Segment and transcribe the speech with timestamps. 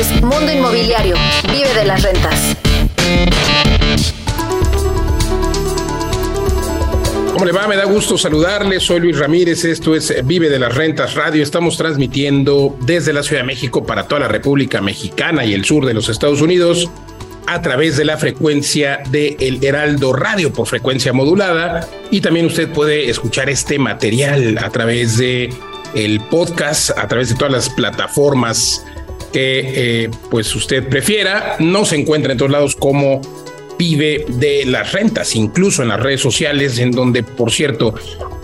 [0.00, 1.14] es Mundo Inmobiliario.
[1.52, 2.56] Vive de las rentas.
[7.34, 7.68] ¿Cómo le va?
[7.68, 8.80] Me da gusto saludarle.
[8.80, 9.66] Soy Luis Ramírez.
[9.66, 11.42] Esto es Vive de las Rentas Radio.
[11.42, 15.84] Estamos transmitiendo desde la Ciudad de México para toda la República Mexicana y el sur
[15.84, 16.88] de los Estados Unidos
[17.46, 21.86] a través de la frecuencia de El Heraldo Radio por frecuencia modulada.
[22.10, 25.52] Y también usted puede escuchar este material a través de
[25.94, 28.86] el podcast, a través de todas las plataformas
[29.32, 31.56] que eh, pues usted prefiera.
[31.58, 33.20] No se encuentra en todos lados como
[33.78, 37.94] vive de las rentas, incluso en las redes sociales, en donde, por cierto,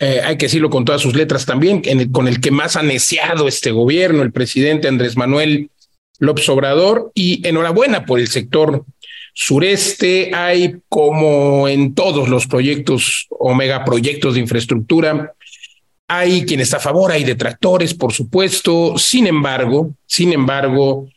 [0.00, 3.70] hay que decirlo con todas sus letras también, con el que más ha neciado este
[3.70, 5.70] gobierno, el presidente Andrés Manuel
[6.18, 7.12] López Obrador.
[7.14, 8.84] Y enhorabuena por el sector
[9.32, 15.34] sureste, hay como en todos los proyectos o megaproyectos de infraestructura,
[16.08, 18.98] hay quien está a favor, hay detractores, por supuesto.
[18.98, 21.08] Sin embargo, sin embargo,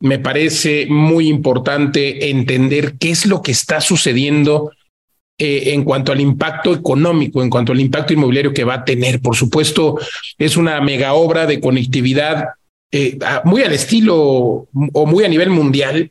[0.00, 4.72] me parece muy importante entender qué es lo que está sucediendo
[5.38, 9.20] eh, en cuanto al impacto económico, en cuanto al impacto inmobiliario que va a tener.
[9.20, 9.98] Por supuesto,
[10.36, 12.48] es una mega obra de conectividad
[12.90, 16.10] eh, muy al estilo o muy a nivel mundial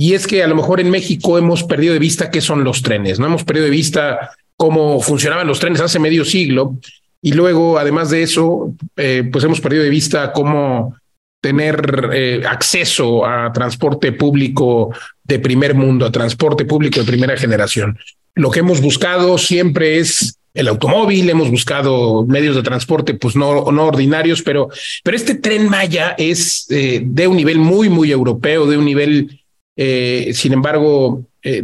[0.00, 2.82] y es que a lo mejor en México hemos perdido de vista qué son los
[2.82, 6.76] trenes, no hemos perdido de vista cómo funcionaban los trenes hace medio siglo
[7.20, 10.94] y luego, además de eso, eh, pues hemos perdido de vista cómo
[11.40, 14.94] tener eh, acceso a transporte público
[15.24, 17.98] de primer mundo, a transporte público de primera generación.
[18.36, 23.48] Lo que hemos buscado siempre es el automóvil, hemos buscado medios de transporte, pues no,
[23.48, 24.68] ordinarios, pero,
[25.02, 29.37] pero este tren Maya es eh, de un nivel muy, muy europeo, de un nivel
[29.80, 31.62] eh, sin embargo, eh,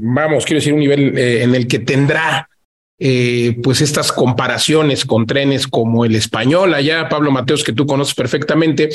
[0.00, 2.48] vamos, quiero decir, un nivel eh, en el que tendrá
[3.62, 8.88] pues estas comparaciones con trenes como el español, allá Pablo Mateos, que tú conoces perfectamente,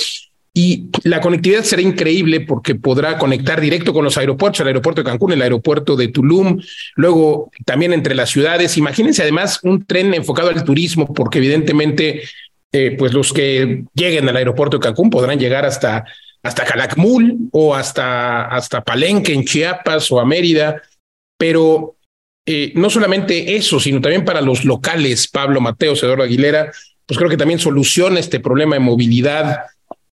[0.55, 5.09] y la conectividad será increíble porque podrá conectar directo con los aeropuertos, el aeropuerto de
[5.09, 6.59] Cancún, el aeropuerto de Tulum,
[6.95, 8.75] luego también entre las ciudades.
[8.75, 12.23] Imagínense además un tren enfocado al turismo, porque evidentemente,
[12.97, 16.05] pues los que lleguen al aeropuerto de Cancún podrán llegar hasta
[16.43, 20.81] hasta Calakmul o hasta, hasta Palenque en Chiapas o a Mérida,
[21.37, 21.95] pero
[22.45, 26.71] eh, no solamente eso, sino también para los locales, Pablo Mateo, Eduardo Aguilera,
[27.05, 29.61] pues creo que también soluciona este problema de movilidad.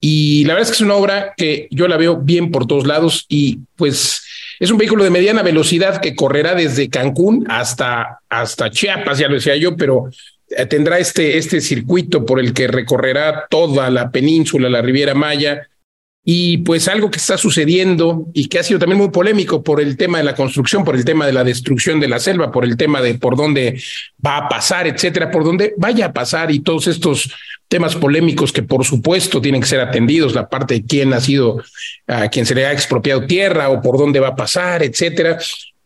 [0.00, 2.86] Y la verdad es que es una obra que yo la veo bien por todos
[2.86, 4.22] lados y pues
[4.58, 9.34] es un vehículo de mediana velocidad que correrá desde Cancún hasta, hasta Chiapas, ya lo
[9.34, 10.10] decía yo, pero
[10.48, 15.68] eh, tendrá este, este circuito por el que recorrerá toda la península, la Riviera Maya,
[16.28, 19.96] y pues algo que está sucediendo y que ha sido también muy polémico por el
[19.96, 22.76] tema de la construcción, por el tema de la destrucción de la selva, por el
[22.76, 23.80] tema de por dónde
[24.26, 27.32] va a pasar, etcétera, por dónde vaya a pasar y todos estos
[27.68, 31.62] temas polémicos que por supuesto tienen que ser atendidos, la parte de quién ha sido,
[32.08, 35.38] a quien se le ha expropiado tierra o por dónde va a pasar, etcétera.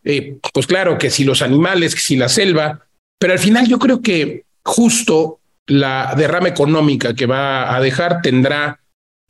[0.04, 2.86] Eh, pues claro que si los animales, que si la selva,
[3.18, 8.79] pero al final yo creo que justo la derrama económica que va a dejar tendrá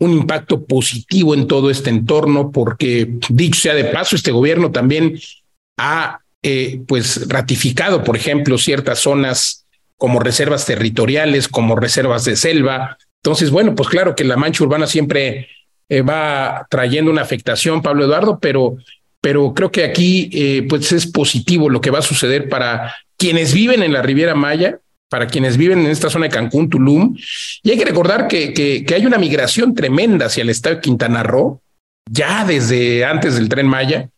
[0.01, 5.21] un impacto positivo en todo este entorno, porque dicho sea de paso, este gobierno también
[5.79, 9.67] ha eh, pues ratificado, por ejemplo, ciertas zonas
[9.99, 12.97] como reservas territoriales, como reservas de selva.
[13.23, 15.49] Entonces, bueno, pues claro que la mancha urbana siempre
[15.91, 18.79] eh, va trayendo una afectación, Pablo Eduardo, pero,
[19.21, 23.53] pero creo que aquí eh, pues es positivo lo que va a suceder para quienes
[23.53, 24.79] viven en la Riviera Maya,
[25.11, 27.17] para quienes viven en esta zona de Cancún, Tulum.
[27.63, 31.23] Y hay que recordar que, que, hay una migración tremenda hacia el estado de Quintana
[31.23, 31.61] Roo,
[32.09, 34.09] ya desde antes del tren Maya,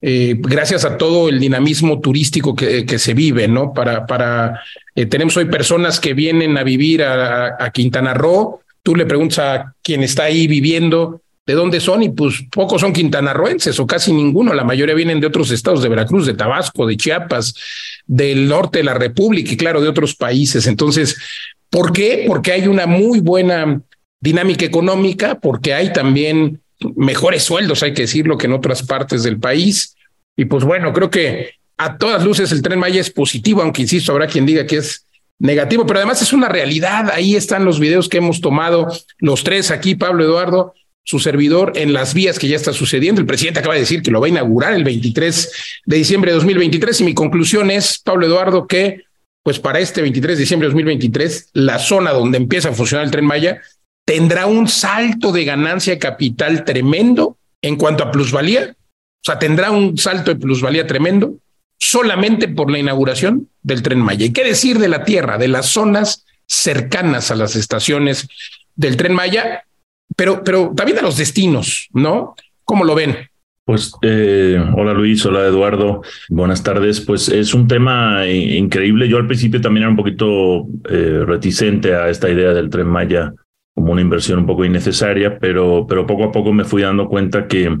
[0.00, 3.72] eh, gracias a todo el dinamismo turístico que, que se vive, ¿no?
[3.72, 4.62] Para, para
[4.94, 8.60] eh, tenemos hoy personas que vienen a vivir a, a, Quintana Roo.
[8.82, 12.92] Tú le preguntas a quien está ahí viviendo de dónde son y pues pocos son
[12.92, 16.96] quintanarroenses o casi ninguno, la mayoría vienen de otros estados de Veracruz, de Tabasco, de
[16.96, 17.54] Chiapas,
[18.04, 20.66] del norte de la República y claro, de otros países.
[20.66, 21.16] Entonces,
[21.70, 22.24] ¿por qué?
[22.26, 23.80] Porque hay una muy buena
[24.20, 26.60] dinámica económica, porque hay también
[26.96, 29.94] mejores sueldos, hay que decirlo, que en otras partes del país.
[30.36, 34.10] Y pues bueno, creo que a todas luces el tren Maya es positivo, aunque insisto,
[34.10, 35.06] habrá quien diga que es
[35.38, 37.10] negativo, pero además es una realidad.
[37.12, 38.88] Ahí están los videos que hemos tomado
[39.18, 40.74] los tres aquí, Pablo Eduardo,
[41.06, 43.20] su servidor, en las vías que ya está sucediendo.
[43.20, 45.52] El presidente acaba de decir que lo va a inaugurar el 23
[45.86, 49.04] de diciembre de 2023 y mi conclusión es, Pablo Eduardo, que
[49.44, 53.12] pues para este 23 de diciembre de 2023, la zona donde empieza a funcionar el
[53.12, 53.62] tren Maya
[54.04, 58.74] tendrá un salto de ganancia capital tremendo en cuanto a plusvalía.
[58.74, 61.36] O sea, tendrá un salto de plusvalía tremendo
[61.78, 64.26] solamente por la inauguración del tren Maya.
[64.26, 68.26] ¿Y qué decir de la tierra, de las zonas cercanas a las estaciones
[68.74, 69.62] del tren Maya?
[70.16, 72.34] Pero, pero también de los destinos, ¿no?
[72.64, 73.14] ¿Cómo lo ven?
[73.64, 77.00] Pues eh, hola Luis, hola Eduardo, buenas tardes.
[77.00, 79.08] Pues es un tema increíble.
[79.08, 83.34] Yo al principio también era un poquito eh, reticente a esta idea del tren Maya
[83.74, 87.46] como una inversión un poco innecesaria, pero, pero poco a poco me fui dando cuenta
[87.46, 87.76] que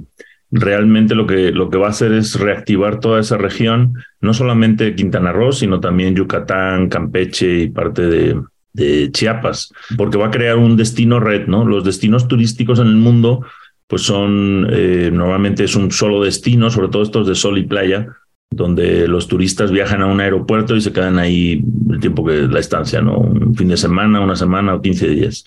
[0.50, 4.94] realmente lo que, lo que va a hacer es reactivar toda esa región, no solamente
[4.94, 8.40] Quintana Roo, sino también Yucatán, Campeche y parte de,
[8.76, 11.64] de Chiapas, porque va a crear un destino red, ¿no?
[11.64, 13.44] Los destinos turísticos en el mundo,
[13.86, 18.08] pues son, eh, normalmente es un solo destino, sobre todo estos de sol y playa,
[18.50, 22.60] donde los turistas viajan a un aeropuerto y se quedan ahí el tiempo que la
[22.60, 23.18] estancia, ¿no?
[23.18, 25.44] Un fin de semana, una semana o 15 días.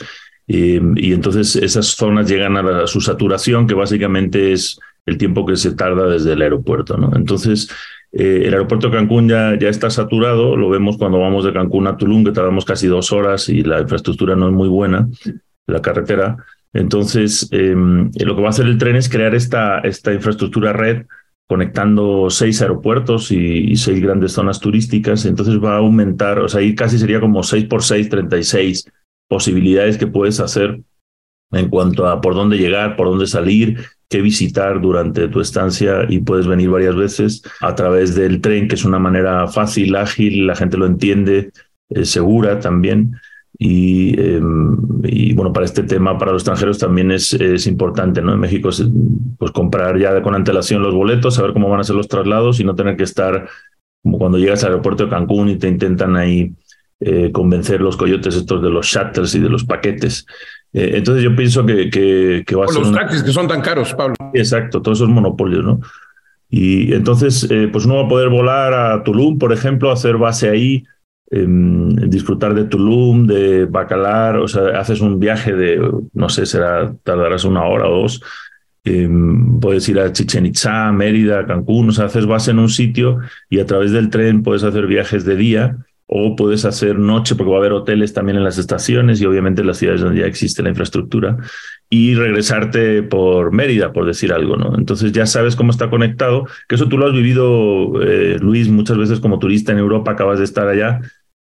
[0.47, 5.75] y entonces esas zonas llegan a, su saturación, que básicamente es el tiempo que se
[5.75, 6.97] tarda desde el aeropuerto.
[6.97, 7.11] ¿no?
[7.15, 7.69] Entonces,
[8.11, 11.87] eh, el aeropuerto de Cancún ya, ya está saturado, lo vemos cuando vamos de Cancún
[11.87, 15.07] a Tulum, que tardamos casi dos horas y la infraestructura no es muy buena,
[15.67, 16.37] la carretera.
[16.73, 21.05] Entonces, em, lo que va a hacer el tren es crear esta, esta infraestructura red
[21.49, 25.25] conectando seis aeropuertos y, seis grandes zonas turísticas.
[25.25, 28.85] Entonces va a aumentar, o sea, ahí casi sería como seis por seis, 36
[29.27, 30.79] posibilidades que puedes hacer
[31.51, 33.79] en cuanto a por dónde llegar, por dónde salir,
[34.09, 38.75] qué visitar durante tu estancia y puedes venir varias veces a través del tren, que
[38.75, 41.51] es una manera fácil, ágil, la gente lo entiende,
[42.03, 43.15] segura también.
[43.61, 48.33] Y, em, y, bueno, para este tema, para los extranjeros también es, es importante, ¿no?
[48.33, 48.69] En México,
[49.37, 52.63] pues comprar ya con antelación los boletos, saber cómo van a ser los traslados y
[52.63, 53.49] no tener que estar
[54.01, 56.53] como cuando llegas al aeropuerto de Cancún y te intentan ahí
[57.01, 60.25] eh, convencer los coyotes estos de los shuttles y de los paquetes.
[60.73, 62.81] Eh, entonces yo pienso que, que, va a ser...
[62.81, 64.15] Los taxis que son tan caros, Pablo.
[64.33, 65.79] Exacto, todos esos monopolios, ¿no?
[66.49, 70.49] Y entonces, eh, pues uno va a poder volar a Tulum, por ejemplo, hacer base
[70.49, 70.83] ahí,
[71.29, 75.79] em, disfrutar de Tulum, de Bacalar, o sea, haces un viaje de,
[76.13, 78.21] no sé, será, tardarás una hora o dos,
[78.83, 83.19] em, puedes ir a Chichen Itza, Mérida, Cancún, o sea, haces base en un sitio
[83.49, 85.77] y a través del tren puedes hacer viajes de día
[86.11, 89.61] o puedes hacer noche porque va a haber hoteles también en las estaciones y obviamente
[89.61, 91.37] en las ciudades donde ya existe la infraestructura
[91.87, 94.75] y regresarte por Mérida, por decir algo, ¿no?
[94.75, 98.97] Entonces ya sabes cómo está conectado, que eso tú lo has vivido, eh, Luis, muchas
[98.97, 100.99] veces como turista en Europa, acabas de estar allá,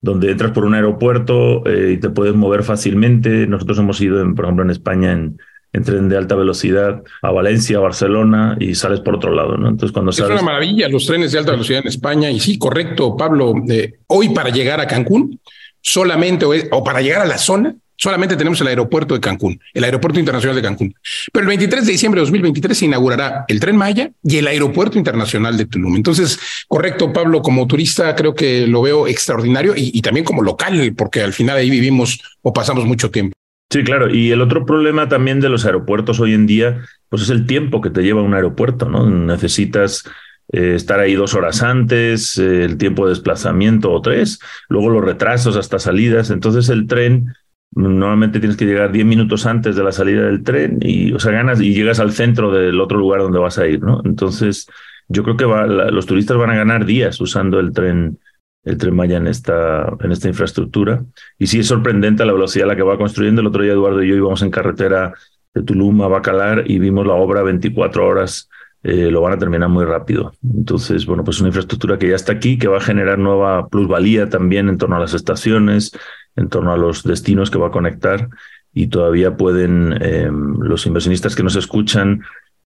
[0.01, 3.47] donde entras por un aeropuerto eh, y te puedes mover fácilmente.
[3.47, 5.39] Nosotros hemos ido, en, por ejemplo, en España, en,
[5.73, 9.69] en tren de alta velocidad a Valencia, a Barcelona y sales por otro lado, ¿no?
[9.69, 10.35] Entonces cuando sales...
[10.35, 13.99] Es una maravilla los trenes de alta velocidad en España y sí, correcto, Pablo, eh,
[14.07, 15.39] hoy para llegar a Cancún,
[15.81, 20.19] solamente, o para llegar a la zona, solamente tenemos el aeropuerto de Cancún, el aeropuerto
[20.19, 20.95] internacional de Cancún.
[21.31, 24.97] Pero el 23 de diciembre de 2023 se inaugurará el tren Maya y el aeropuerto
[24.97, 25.95] internacional de Tulum.
[25.95, 30.93] Entonces, correcto, Pablo, como turista creo que lo veo extraordinario y, y también como local,
[30.97, 33.38] porque al final ahí vivimos o pasamos mucho tiempo.
[33.71, 34.09] Sí, claro.
[34.13, 37.81] Y el otro problema también de los aeropuertos hoy en día, pues es el tiempo
[37.81, 39.07] que te lleva un aeropuerto, ¿no?
[39.07, 40.05] Necesitas
[40.51, 45.03] eh, estar ahí dos horas antes, eh, el tiempo de desplazamiento o tres, luego los
[45.05, 46.31] retrasos hasta salidas.
[46.31, 47.35] Entonces el tren,
[47.71, 51.31] normalmente tienes que llegar diez minutos antes de la salida del tren y, o sea,
[51.31, 54.01] ganas y llegas al centro del otro lugar donde vas a ir, ¿no?
[54.03, 54.67] Entonces,
[55.09, 58.17] yo creo que va, los turistas van a ganar días usando el tren
[58.63, 61.03] el tren Maya en esta, en esta infraestructura.
[61.37, 63.41] Y sí es sorprendente la velocidad a la que va construyendo.
[63.41, 65.13] El otro día Eduardo y yo íbamos en carretera
[65.53, 68.49] de Tulum a Bacalar y vimos la obra 24 horas.
[68.81, 70.33] Eh, lo van a terminar muy rápido.
[70.43, 74.29] Entonces, bueno, pues una infraestructura que ya está aquí, que va a generar nueva plusvalía
[74.29, 75.91] también en torno a las estaciones,
[76.35, 78.29] en torno a los destinos que va a conectar
[78.73, 82.21] y todavía pueden em, los inversionistas que nos escuchan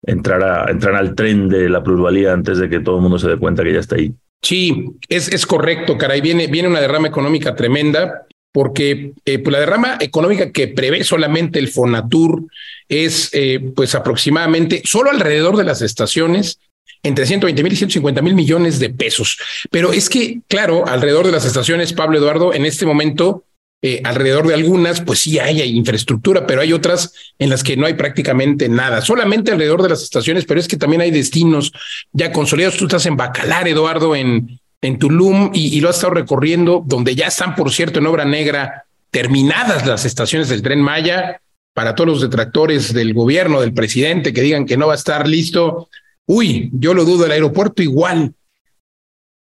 [0.02, 3.28] entrar, a, entrar al tren de la plusvalía antes de que todo el mundo se
[3.28, 4.12] dé cuenta que ya está ahí.
[4.42, 6.21] Sí, es, es correcto, caray.
[6.21, 8.26] Viene, viene una derrama económica tremenda.
[8.52, 12.47] porque eh, pues la derrama económica que prevé solamente el Fonatur
[12.88, 16.59] es eh, pues aproximadamente solo alrededor de las estaciones
[17.02, 19.38] entre 120 mil y 150 mil millones de pesos.
[19.71, 23.45] Pero es que, claro, alrededor de las estaciones, Pablo Eduardo, en este momento,
[23.82, 27.87] eh, alrededor de algunas, pues sí hay, infraestructura, pero hay otras en las que no
[27.87, 29.00] hay prácticamente nada.
[29.00, 31.72] Solamente alrededor de las estaciones, pero es que también hay destinos
[32.12, 32.76] ya consolidados.
[32.76, 37.14] Tú estás en Bacalar, Eduardo, en, en Tulum, y, y lo has estado recorriendo, donde
[37.14, 41.40] ya están, por cierto, en obra negra terminadas las estaciones del tren Maya.
[41.72, 45.28] Para todos los detractores del gobierno, del presidente, que digan que no va a estar
[45.28, 45.88] listo,
[46.32, 48.32] Uy, yo lo dudo, el aeropuerto igual.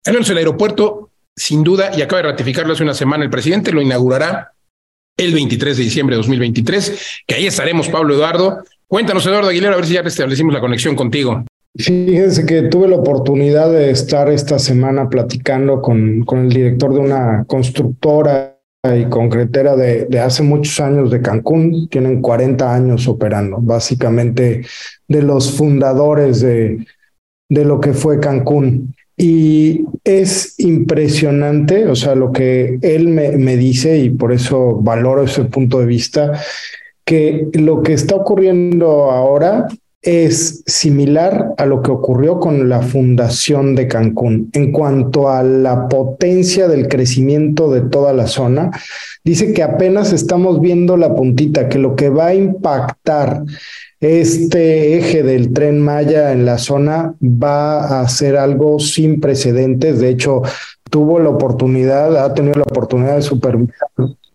[0.05, 1.08] Al menos el aeropuerto,
[1.39, 4.51] sin duda, y acaba de ratificarlo hace una semana el presidente, lo inaugurará
[5.17, 8.63] el 23 de diciembre de 2023, que ahí estaremos, Pablo Eduardo.
[8.87, 11.45] Cuéntanos, Eduardo Aguilera, a ver si ya restablecimos la conexión contigo.
[11.77, 16.99] Fíjense que tuve la oportunidad de estar esta semana platicando con, con el director de
[16.99, 23.57] una constructora y concretera de, de, hace muchos años de Cancún, tienen 40 años operando,
[23.61, 24.65] básicamente
[25.07, 26.85] de los fundadores de,
[27.49, 28.95] de lo que fue Cancún.
[29.21, 35.43] Y es impresionante, o sea, lo que él me, dice, y por eso valoro ese
[35.43, 36.39] punto de vista,
[37.03, 39.67] que lo que está ocurriendo ahora
[40.01, 44.51] es similar a lo que ocurrió con la fundación de Cancún.
[44.53, 48.71] En cuanto a la potencia del crecimiento de toda la zona,
[49.25, 53.43] dice que apenas estamos viendo la puntita, que lo que va a impactar
[53.99, 59.99] este eje del tren Maya en la zona va a ser algo sin precedentes.
[59.99, 60.41] De hecho,
[60.89, 63.89] tuvo la oportunidad, ha tenido la oportunidad de supervisar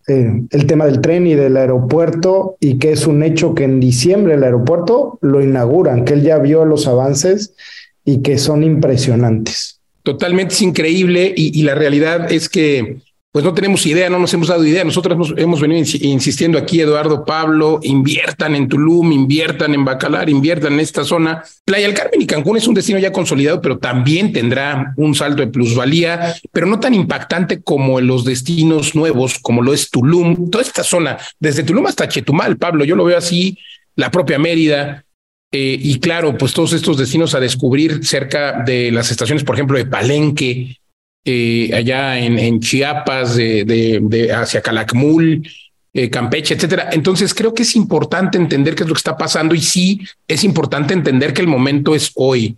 [0.07, 3.79] eh, el tema del tren y del aeropuerto y que es un hecho que en
[3.79, 7.55] diciembre el aeropuerto lo inauguran, que él ya vio los avances
[8.03, 9.79] y que son impresionantes.
[10.03, 12.97] Totalmente es increíble y, y la realidad es que
[13.35, 14.85] pues no tenemos idea, no nos hemos dado idea.
[14.85, 20.79] Nosotros hemos, venido insistiendo aquí, Eduardo Pablo, inviertan en Tulum, inviertan en Bacalar, inviertan en
[20.79, 21.43] esta zona.
[21.65, 25.41] Playa del Carmen y Cancún es un destino ya consolidado, pero también tendrá un salto
[25.41, 30.49] de plusvalía, pero no tan impactante como en los destinos nuevos, como lo es Tulum,
[30.49, 33.57] toda esta zona, desde Tulum hasta Chetumal, Pablo, yo lo veo así,
[33.97, 35.03] la propia Mérida,
[35.51, 39.77] eh, y claro, pues todos estos destinos a descubrir cerca de las estaciones, por ejemplo,
[39.77, 40.77] de Palenque,
[41.25, 45.45] eh, allá en, Chiapas, de, hacia Calakmul,
[45.93, 46.89] eh, Campeche, etcétera.
[46.91, 50.43] Entonces creo que es importante entender qué es lo que está pasando y sí es
[50.43, 52.57] importante entender que el momento es hoy.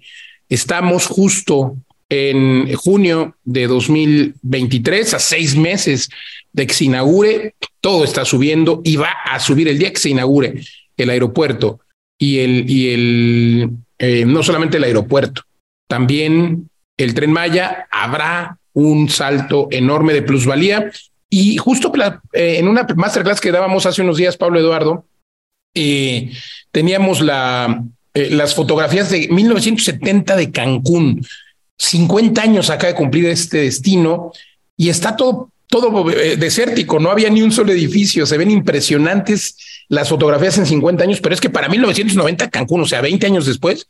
[0.49, 1.77] Estamos justo
[2.09, 6.09] en junio de 2023, a seis meses
[6.53, 10.09] de que se inaugure, todo está subiendo y va a subir el día que se
[10.09, 10.61] inaugure
[10.95, 11.79] el aeropuerto
[12.17, 13.69] y el, y el
[13.99, 15.43] eh, no solamente el aeropuerto,
[15.87, 16.66] también
[16.97, 20.91] el tren Maya, habrá un salto enorme de plusvalía.
[21.29, 21.91] Y justo
[22.33, 25.05] eh, en una masterclass que dábamos hace unos días, Pablo Eduardo,
[25.73, 26.31] eh,
[26.71, 31.25] teníamos eh, las fotografías de 1970 de Cancún.
[31.77, 34.31] 50 años acaba de cumplir este destino
[34.75, 39.57] y está todo, todo desértico, no había ni un solo edificio, se ven impresionantes
[39.89, 43.45] las fotografías en 50 años, pero es que para 1990 Cancún, o sea, 20 años
[43.45, 43.87] después,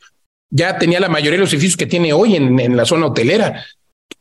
[0.50, 3.66] ya tenía la mayoría de los edificios que tiene hoy en, en la zona hotelera.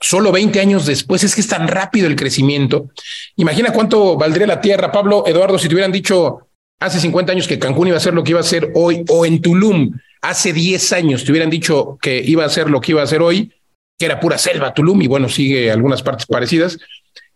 [0.00, 2.90] Solo 20 años después es que es tan rápido el crecimiento.
[3.36, 6.46] Imagina cuánto valdría la tierra, Pablo Eduardo, si te hubieran dicho
[6.80, 9.24] hace 50 años que Cancún iba a ser lo que iba a ser hoy, o
[9.24, 9.92] en Tulum,
[10.22, 13.22] hace 10 años te hubieran dicho que iba a ser lo que iba a ser
[13.22, 13.52] hoy,
[13.98, 16.78] que era pura selva Tulum, y bueno, sigue algunas partes parecidas.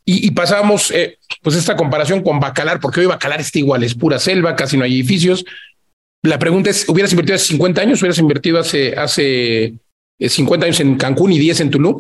[0.05, 3.95] Y, y pasamos eh, pues esta comparación con Bacalar, porque hoy Bacalar está igual, es
[3.95, 5.45] pura selva, casi no hay edificios,
[6.23, 8.03] la pregunta es, ¿hubieras invertido hace 50 años?
[8.03, 9.75] ¿Hubieras invertido hace, hace
[10.19, 11.99] 50 eh, años en Cancún y 10 en Tulum?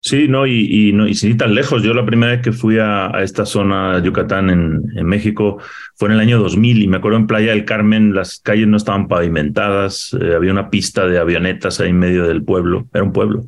[0.00, 1.82] Sí, no, y, no, y sin ir tan lejos.
[1.82, 5.58] Yo la primera vez que fui a, esta zona Yucatán en, en, México
[5.94, 8.76] fue en el año 2000 y me acuerdo en Playa del Carmen las calles no
[8.76, 13.14] estaban pavimentadas, eh, había una pista de avionetas ahí en medio del pueblo, era un
[13.14, 13.46] pueblo.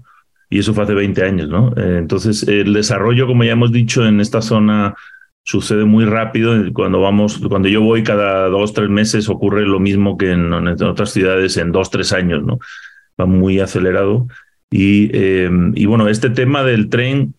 [0.48, 1.74] Y eso fue hace 20 años, ¿no?
[1.76, 4.94] Eh, entonces, el desarrollo, como ya hemos dicho, en esta zona
[5.46, 6.54] sucede muy rápido.
[6.72, 10.82] Cuando vamos, cuando yo voy cada dos, tres meses, ocurre lo mismo que en, en
[10.82, 12.58] otras ciudades en dos, tres años, ¿no?
[13.18, 14.26] Va muy acelerado.
[14.70, 17.34] Y, eh, y bueno, este tema del tren,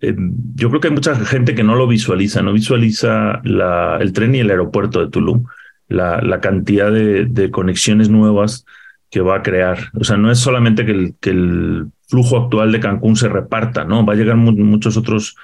[0.00, 0.16] eh,
[0.56, 4.34] yo creo que hay mucha gente que no lo visualiza, no visualiza la, el tren
[4.34, 5.44] y el aeropuerto de Tulum,
[5.86, 8.66] la, la cantidad de, de, conexiones nuevas
[9.10, 9.78] que va a crear.
[9.94, 13.84] O sea, no es solamente que el, que el flujo actual de Cancún se reparta,
[13.84, 14.04] ¿no?
[14.04, 15.36] Va a llegar mu muchos otros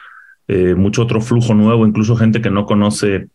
[0.52, 3.28] eh, mucho otro flujo nuevo, incluso gente que no conoce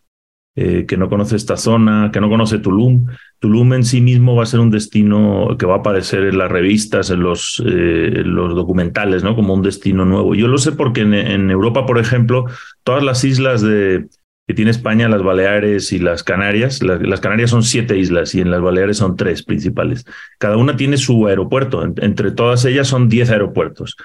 [0.58, 3.08] eh, que no conoce esta zona, que no conoce Tulum.
[3.40, 6.50] Tulum en sí mismo va a ser un destino que va a aparecer en las
[6.50, 9.36] revistas, en los, eh, los documentales, ¿no?
[9.36, 10.34] Como un destino nuevo.
[10.34, 12.46] Yo lo sé porque en, Europa, por ejemplo,
[12.84, 14.08] todas las islas de,
[14.46, 18.50] que tiene España, las Baleares y las Canarias, las, Canarias son siete islas y en
[18.50, 20.06] las Baleares son tres principales.
[20.38, 21.82] Cada una tiene su aeropuerto.
[21.82, 23.96] entre todas ellas son diez aeropuertos.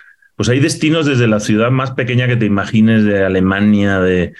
[0.41, 4.33] Pues hay destinos desde la ciudad más pequeña que te imagines de Alemania, de,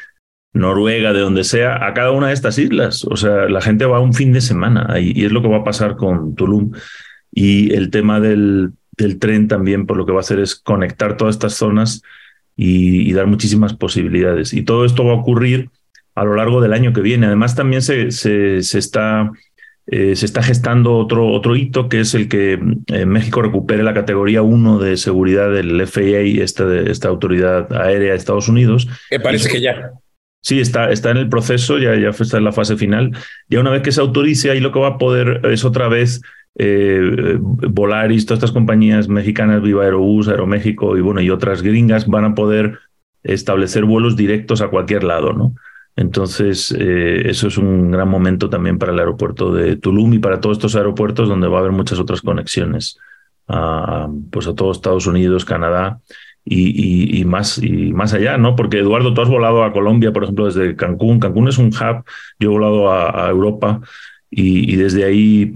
[0.52, 3.06] Noruega, de donde sea, a cada una de estas islas.
[3.06, 5.58] O sea, la gente va un fin de semana ahí, y es lo que va
[5.58, 6.72] a pasar con Tulum.
[7.32, 8.72] Y el tema del,
[9.20, 12.02] tren también, por lo que va a hacer es conectar todas estas zonas
[12.56, 14.56] y, dar muchísimas posibilidades.
[14.56, 15.70] Y todo esto va a ocurrir
[16.16, 17.28] a lo largo del año que viene.
[17.28, 19.32] Además, también se está,
[19.94, 22.58] eh, se está gestando otro, otro hito, que es el que
[22.88, 28.18] eh, México recupere la categoría 1 de seguridad del FAA, esta, esta autoridad aérea de
[28.18, 28.88] Estados Unidos.
[29.12, 29.92] Me parece que ya.
[30.42, 33.12] Sí, está, está en el proceso, ya, ya está en la fase final.
[33.50, 36.22] Ya una vez que se autorice, ahí lo que va a poder es otra vez
[36.56, 42.24] eh, Volaris, todas estas compañías mexicanas, Viva Aerobús, Aeroméxico y bueno, y otras gringas van
[42.24, 42.80] a poder
[43.24, 45.54] establecer vuelos directos a cualquier lado, ¿no?
[45.96, 50.40] Entonces, eh, eso es un gran momento también para el aeropuerto de Tulum y para
[50.40, 52.98] todos estos aeropuertos donde va a haber muchas otras conexiones
[53.48, 56.00] a, pues a todos Estados Unidos, Canadá
[56.44, 58.56] y, más, y más allá, ¿no?
[58.56, 61.20] Porque Eduardo, tú has volado a Colombia, por ejemplo, desde Cancún.
[61.20, 62.04] Cancún es un hub,
[62.40, 63.82] yo he volado a, Europa
[64.30, 65.54] y, y, desde ahí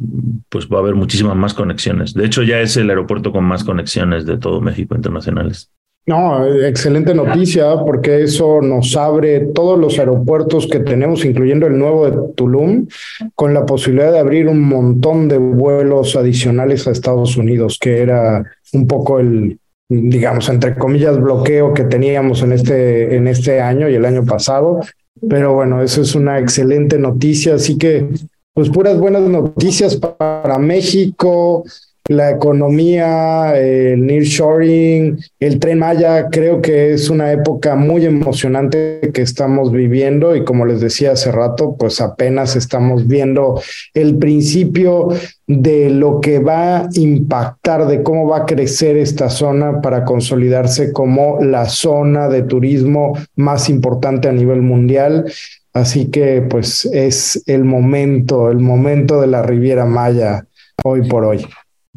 [0.49, 2.13] pues va a haber muchísimas más conexiones.
[2.13, 5.71] De hecho, ya es el aeropuerto con más conexiones de todo México internacionales.
[6.07, 12.07] No, excelente noticia porque eso nos abre todos los aeropuertos que tenemos, incluyendo el nuevo
[12.07, 12.88] de Tulum,
[13.33, 18.45] con la posibilidad de abrir un montón de vuelos adicionales a Estados Unidos, que era
[18.74, 19.57] un poco el,
[19.89, 24.81] digamos, entre comillas, bloqueo que teníamos en este, en este año y el año pasado.
[25.27, 27.55] Pero bueno, eso es una excelente noticia.
[27.55, 28.07] Así que,
[28.53, 31.63] pues puras buenas noticias para México,
[32.07, 39.24] la economía, el nearshoring, el tren Maya, creo que es una época muy emocionante que
[39.24, 43.59] estamos viviendo y como les decía hace rato, pues apenas estamos viendo
[43.95, 45.09] el principio
[45.47, 50.94] de lo que va a impactar, de cómo va a crecer esta zona para consolidarse
[50.94, 55.25] como la zona de turismo más importante a nivel mundial.
[55.74, 60.46] Así que pues es el momento, el momento de la Riviera Maya
[60.83, 61.46] hoy por hoy.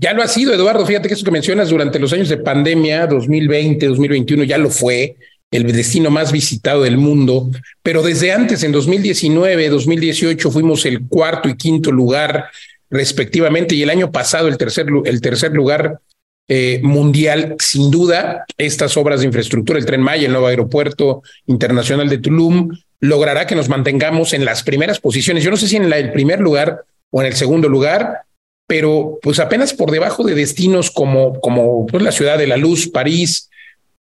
[0.01, 0.87] Ya lo ha sido, Eduardo.
[0.87, 5.17] Fíjate que eso que mencionas durante los años de pandemia, 2020, 2021, ya lo fue,
[5.51, 7.51] el destino más visitado del mundo.
[7.83, 12.45] Pero desde antes, en 2019, 2018, fuimos el cuarto y quinto lugar
[12.91, 15.99] respectivamente, y el año pasado el tercer, el tercer lugar
[16.47, 17.57] eh, mundial.
[17.59, 22.71] Sin duda, estas obras de infraestructura, el Tren Maya, el nuevo aeropuerto internacional de Tulum,
[23.01, 25.43] logrará que nos mantengamos en las primeras posiciones.
[25.43, 28.28] Yo no sé si en el primer lugar o en el segundo lugar,
[28.69, 32.89] pero pues apenas por debajo de destinos como, como pues, la ciudad de la luz,
[32.89, 33.49] París.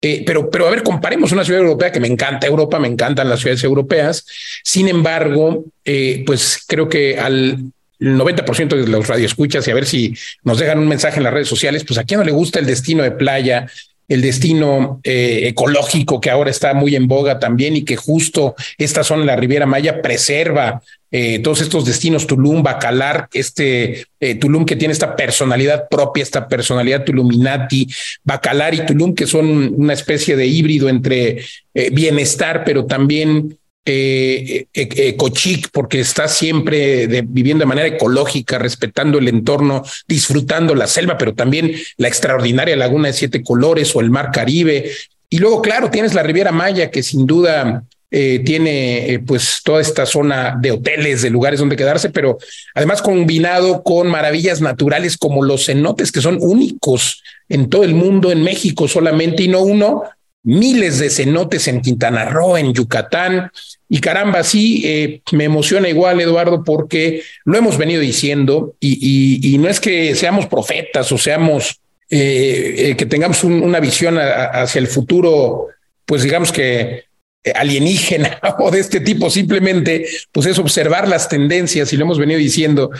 [0.02, 3.30] Eh, pero, pero a ver, comparemos una ciudad europea que me encanta Europa, me encantan
[3.30, 4.26] las ciudades europeas.
[4.62, 10.14] Sin embargo, eh, pues creo que al 90% de los radioescuchas y a ver si
[10.44, 12.66] nos dejan un mensaje en las redes sociales, pues a quién no le gusta el
[12.66, 13.66] destino de playa,
[14.08, 19.04] el destino eh, ecológico que ahora está muy en boga también y que justo esta
[19.04, 24.64] zona de la Riviera Maya preserva eh, todos estos destinos, Tulum, Bacalar, este eh, Tulum
[24.64, 27.86] que tiene esta personalidad propia, esta personalidad Tuluminati,
[28.24, 31.44] Bacalar y Tulum, que son una especie de híbrido entre
[31.92, 39.82] bienestar, pero también eh, ecochic, porque está siempre viviendo de manera ecológica, respetando el entorno,
[40.06, 44.90] disfrutando la selva, pero también la extraordinaria laguna de siete colores o el mar Caribe.
[45.30, 49.82] Y luego, claro, tienes la Riviera Maya, que sin duda eh, tiene eh, pues toda
[49.82, 52.38] esta zona de hoteles, de lugares donde quedarse, pero
[52.74, 58.32] además combinado con maravillas naturales como los cenotes que son únicos en todo el mundo,
[58.32, 60.04] en México solamente y no uno,
[60.42, 63.50] miles de cenotes en Quintana Roo, en Yucatán.
[63.88, 69.68] Y caramba, sí, eh, me emociona igual, Eduardo, porque lo hemos venido diciendo y, no
[69.68, 75.66] es que seamos profetas o seamos eh, eh, que tengamos una visión hacia el futuro,
[76.04, 77.07] pues digamos que
[77.54, 82.38] alienígena o de este tipo, simplemente pues es observar las tendencias y lo hemos venido
[82.38, 82.90] diciendo,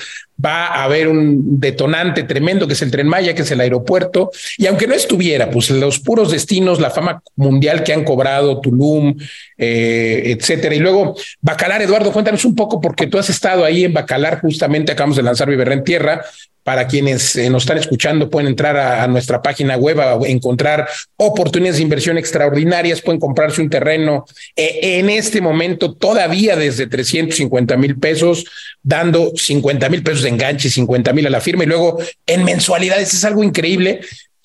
[0.43, 4.31] va a haber un detonante tremendo que es el tren Maya, que es el aeropuerto,
[4.57, 9.17] y aunque no estuviera, pues los puros destinos, la fama mundial que han cobrado, Tulum,
[9.57, 13.93] eh, etcétera, y luego Bacalar, Eduardo, cuéntanos un poco porque tú has estado ahí en
[13.93, 16.25] Bacalar, justamente acabamos de lanzar Viverra en Tierra,
[16.69, 21.79] para quienes eh, nos están escuchando, pueden entrar a, nuestra página web a encontrar oportunidades
[21.79, 27.99] de inversión extraordinarias, pueden comprarse un terreno eh, en este momento todavía desde 350 mil
[27.99, 28.45] pesos,
[28.83, 33.15] dando 50 mil pesos de enganche, 50 mil a la firma y luego en mensualidades.
[33.15, 34.01] Es algo increíble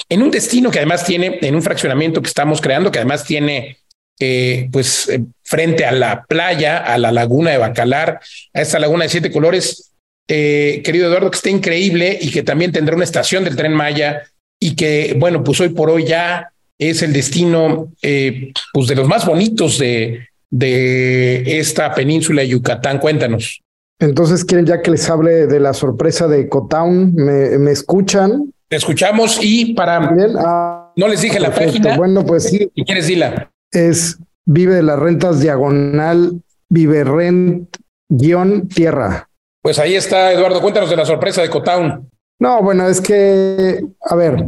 [0.08, 3.80] en un destino que además tiene, en un fraccionamiento que estamos creando, que además tiene
[4.18, 5.12] eh, pues
[5.44, 8.22] frente a la playa, a la laguna de Bacalar,
[8.54, 9.93] a esta laguna de siete colores,
[10.28, 14.24] eh, querido Eduardo, que esté increíble y que también tendrá una estación del tren Maya
[14.60, 19.08] y que, bueno, pues hoy por hoy ya es el destino eh, pues de los
[19.08, 23.00] más bonitos de, de esta península de Yucatán.
[23.00, 23.62] Cuéntanos.
[24.00, 27.14] Entonces, ¿quieren ya que les hable de la sorpresa de Cotown?
[27.16, 28.54] ¿Me, escuchan?
[28.68, 30.14] Te escuchamos y para...
[30.40, 31.96] Ah, no les dije la página.
[31.96, 32.70] Bueno, pues sí.
[32.76, 33.52] Si quieres, dila.
[33.72, 37.78] Es Vive de las Rentas Diagonal Vive Rent
[38.10, 39.30] guion Tierra.
[39.64, 40.62] Pues ahí está, Eduardo.
[40.62, 42.10] Cuéntanos de la sorpresa de Cotown.
[42.38, 44.48] No, bueno, es que, a ver,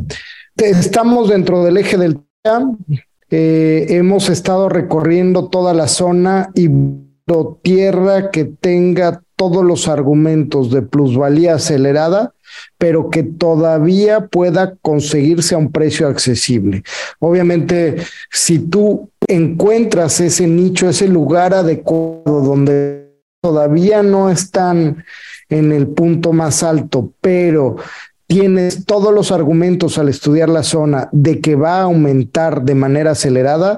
[0.58, 2.20] estamos dentro del eje del
[3.32, 6.70] eh, hemos estado recorriendo toda la zona y
[7.64, 12.34] tierra que tenga todos los argumentos de plusvalía acelerada,
[12.78, 16.84] pero que todavía pueda conseguirse a un precio accesible.
[17.20, 17.96] Obviamente,
[18.32, 23.05] si tú encuentras ese nicho, ese lugar adecuado donde
[23.46, 25.06] todavía no están
[25.50, 27.76] en el punto más alto, pero
[28.26, 33.12] tienes todos los argumentos al estudiar la zona de que va a aumentar de manera
[33.12, 33.78] acelerada,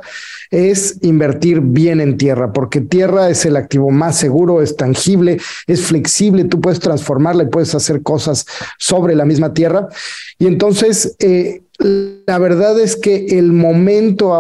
[0.52, 5.82] es invertir bien en tierra, porque tierra es el activo más seguro, es tangible, es
[5.82, 8.46] flexible, tú puedes transformarla y puedes hacer cosas
[8.80, 9.90] sobre la misma tierra.
[10.40, 11.64] Y entonces, eh,
[12.26, 14.34] la verdad es que el momento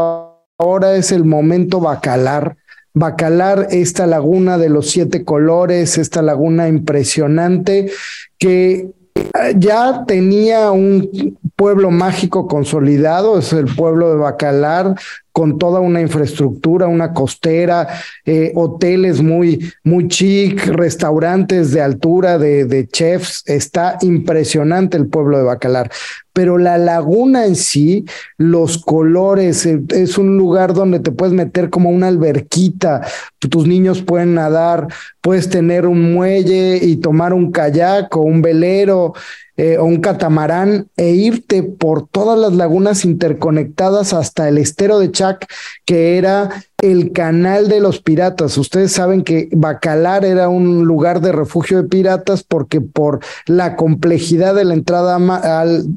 [0.57, 2.55] ahora es el momento bacalar
[2.99, 7.91] Bacalar, esta laguna de los siete colores, esta laguna impresionante
[8.37, 14.95] que eh, ya tenía un pueblo mágico consolidado, es el pueblo de Bacalar,
[15.37, 17.87] con toda una infraestructura, una costera,
[18.25, 23.43] eh, hoteles muy, muy chic, restaurantes de altura, de, de chefs.
[23.45, 25.91] Está impresionante el pueblo de Bacalar
[26.37, 28.05] pero la laguna en sí,
[28.37, 33.01] los colores, eh, es un lugar donde te puedes meter como una alberquita,
[33.39, 34.87] tus niños pueden nadar,
[35.19, 39.13] puedes tener un muelle y tomar un kayak o un velero.
[39.57, 45.11] Eh, o un catamarán e irte por todas las lagunas interconectadas hasta el estero de
[45.11, 45.47] Chac,
[45.83, 48.55] que era el canal de los piratas.
[48.55, 54.53] Ustedes saben que Bacalar era un lugar de refugio de piratas porque por la complejidad
[54.53, 55.17] de la entrada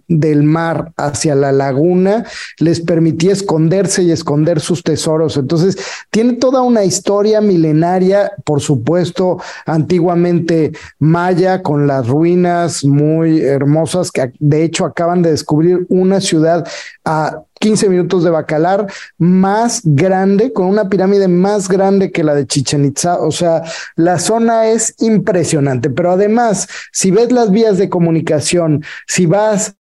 [0.08, 2.24] del mar hacia la laguna
[2.58, 5.36] les permitía esconderse y esconder sus tesoros.
[5.36, 5.76] Entonces,
[6.08, 14.32] tiene toda una historia milenaria, por supuesto, antiguamente maya, con las ruinas muy hermosas que
[14.38, 16.66] de hecho acaban de descubrir una ciudad
[17.04, 18.86] a 15 minutos de Bacalar,
[19.18, 23.20] más grande, con una pirámide más grande que la de Chichen Itza.
[23.20, 23.62] O sea,
[23.96, 29.76] la zona es impresionante, pero además, si ves las vías de comunicación, si vas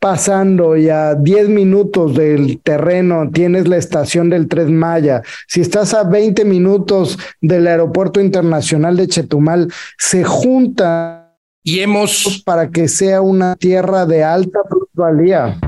[0.00, 5.92] pasando y a 10 minutos del terreno tienes la estación del Tres Maya, si estás
[5.92, 13.20] a 20 minutos del aeropuerto internacional de Chetumal, se junta y hemos para que sea
[13.20, 15.58] una tierra de alta plusvalía.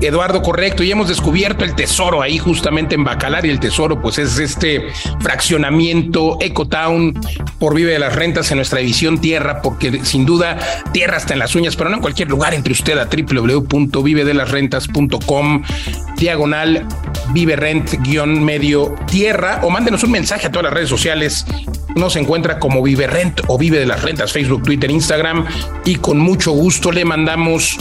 [0.00, 4.16] Eduardo, correcto, y hemos descubierto el tesoro ahí justamente en Bacalar y el tesoro pues
[4.18, 4.88] es este
[5.20, 7.20] fraccionamiento Ecotown
[7.58, 10.58] por Vive de las Rentas en nuestra división Tierra, porque sin duda
[10.92, 15.62] tierra está en las uñas, pero no en cualquier lugar, entre usted a www.vivedelasrentas.com
[16.16, 16.86] diagonal
[17.32, 21.44] vive rent guion medio tierra o mándenos un mensaje a todas las redes sociales.
[21.96, 25.44] Nos encuentra como Vive Rent o Vive de las Rentas, Facebook, Twitter, Instagram
[25.84, 27.76] y con mucho gusto le mandamos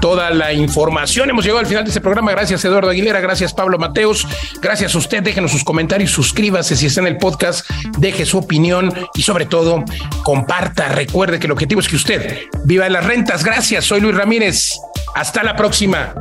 [0.00, 1.30] toda la información.
[1.30, 2.30] Hemos llegado al final de este programa.
[2.32, 3.20] Gracias, Eduardo Aguilera.
[3.20, 4.26] Gracias, Pablo Mateos.
[4.60, 5.22] Gracias a usted.
[5.22, 9.84] Déjenos sus comentarios, suscríbase si está en el podcast, deje su opinión y sobre todo
[10.22, 10.88] comparta.
[10.88, 13.44] Recuerde que el objetivo es que usted viva en las rentas.
[13.44, 13.84] Gracias.
[13.84, 14.78] Soy Luis Ramírez.
[15.14, 16.14] Hasta la próxima.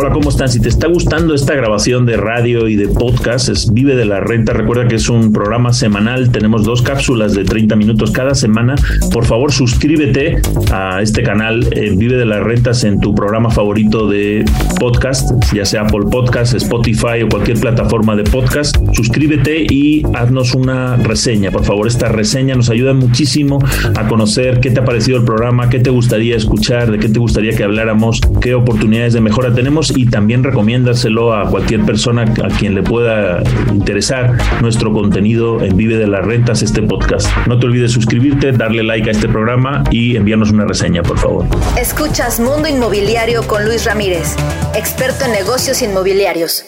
[0.00, 0.48] Hola, ¿cómo están?
[0.48, 4.20] Si te está gustando esta grabación de radio y de podcast, es Vive de la
[4.20, 4.52] Renta.
[4.52, 6.30] Recuerda que es un programa semanal.
[6.30, 8.76] Tenemos dos cápsulas de 30 minutos cada semana.
[9.12, 14.06] Por favor, suscríbete a este canal eh, Vive de las Rentas en tu programa favorito
[14.06, 14.44] de
[14.78, 18.76] podcast, ya sea Apple Podcast, Spotify o cualquier plataforma de podcast.
[18.92, 21.50] Suscríbete y haznos una reseña.
[21.50, 23.58] Por favor, esta reseña nos ayuda muchísimo
[23.96, 27.18] a conocer qué te ha parecido el programa, qué te gustaría escuchar, de qué te
[27.18, 32.48] gustaría que habláramos, qué oportunidades de mejora tenemos y también recomiéndaselo a cualquier persona a
[32.48, 37.28] quien le pueda interesar nuestro contenido en Vive de las Rentas, este podcast.
[37.46, 41.46] No te olvides suscribirte, darle like a este programa y enviarnos una reseña, por favor.
[41.80, 44.36] Escuchas Mundo Inmobiliario con Luis Ramírez,
[44.74, 46.64] experto en negocios inmobiliarios.